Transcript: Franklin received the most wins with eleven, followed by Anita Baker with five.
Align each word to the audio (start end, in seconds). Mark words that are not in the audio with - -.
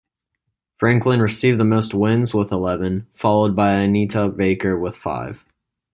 Franklin 0.77 1.21
received 1.21 1.59
the 1.59 1.63
most 1.63 1.93
wins 1.93 2.33
with 2.33 2.51
eleven, 2.51 3.05
followed 3.13 3.55
by 3.55 3.73
Anita 3.73 4.29
Baker 4.29 4.75
with 4.75 4.95
five. 4.95 5.45